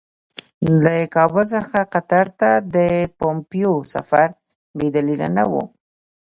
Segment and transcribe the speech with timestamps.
[0.83, 2.77] له کابل څخه قطر ته د
[3.17, 4.27] پومپیو سفر
[4.77, 5.63] بې دلیله نه وو.